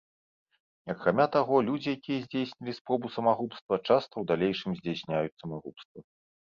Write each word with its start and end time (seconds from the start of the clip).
Акрамя 0.93 1.27
таго, 1.35 1.59
людзі, 1.67 1.89
якія 1.99 2.19
здзейснілі 2.25 2.73
спробу 2.79 3.07
самагубства, 3.19 3.73
часта 3.87 4.13
ў 4.19 4.23
далейшым 4.35 4.71
здзяйсняюць 4.81 5.35
самагубства. 5.45 5.99